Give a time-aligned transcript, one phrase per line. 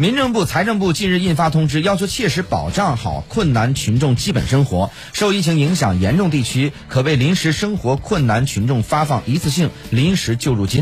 [0.00, 4.92] 民政部财政部近日印发通知要求切实保障好困难群众基本生活。
[5.12, 10.76] 受疫情影响严重地区可为临时生活困难群众发放一次性临时救助金。